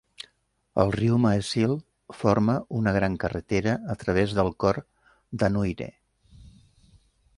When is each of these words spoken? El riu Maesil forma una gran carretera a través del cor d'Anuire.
El 0.83 0.93
riu 0.95 1.17
Maesil 1.25 1.73
forma 2.21 2.55
una 2.79 2.93
gran 2.95 3.19
carretera 3.25 3.77
a 3.95 3.99
través 4.05 4.35
del 4.39 4.53
cor 4.65 4.81
d'Anuire. 5.45 5.91